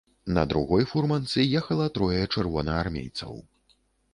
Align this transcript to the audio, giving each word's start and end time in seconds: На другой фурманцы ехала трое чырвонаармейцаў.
На 0.25 0.45
другой 0.53 0.85
фурманцы 0.93 1.45
ехала 1.59 1.87
трое 1.99 2.25
чырвонаармейцаў. 2.37 3.39